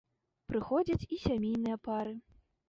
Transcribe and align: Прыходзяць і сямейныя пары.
Прыходзяць 0.51 1.07
і 1.13 1.19
сямейныя 1.25 1.77
пары. 1.91 2.17